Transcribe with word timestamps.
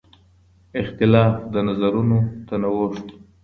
اختلاف 0.81 1.33
د 1.53 1.55
نظرونو 1.67 2.17
تنوع 2.47 2.83
ښيي. 2.93 3.09